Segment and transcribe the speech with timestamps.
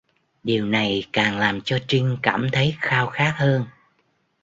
[0.43, 3.65] Điều này càng làm cho Trinh cảm thấy khao khát hơn